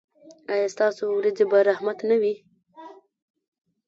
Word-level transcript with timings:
ایا 0.51 0.67
ستاسو 0.75 1.03
ورېځې 1.17 1.45
به 1.51 1.57
رحمت 1.69 1.97
نه 2.09 2.15
وي؟ 2.21 2.33